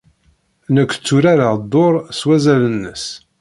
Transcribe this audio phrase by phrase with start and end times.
[0.75, 3.05] Nekk tturareɣ dduṛ s wazal-nnes.